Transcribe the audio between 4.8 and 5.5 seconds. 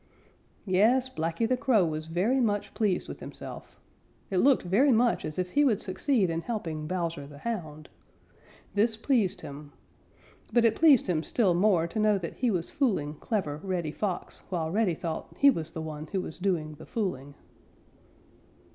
much as